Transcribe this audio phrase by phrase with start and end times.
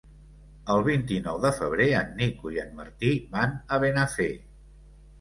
[0.75, 4.33] El vint-i-nou de febrer en Nico i en Martí van a Benafer.